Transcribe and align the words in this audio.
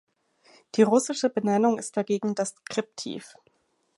Die 0.73 0.81
russische 0.81 1.29
Benennung 1.29 1.77
ist 1.77 1.95
dagegen 1.95 2.33
deskriptiv. 2.33 3.35